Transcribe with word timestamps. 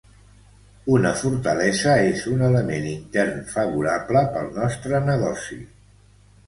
Una 0.93 1.11
fortalesa 1.19 1.93
és 2.07 2.25
un 2.33 2.41
element 2.47 2.89
intern 2.95 3.47
favorable 3.55 4.27
pel 4.35 4.53
nostre 4.61 5.05
negoci. 5.13 5.63